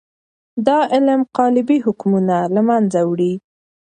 [0.65, 3.33] دا علم قالبي حکمونه له منځه وړي.